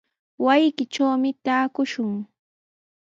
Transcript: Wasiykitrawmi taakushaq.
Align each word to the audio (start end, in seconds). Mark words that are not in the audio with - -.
Wasiykitrawmi 0.45 1.29
taakushaq. 1.45 2.15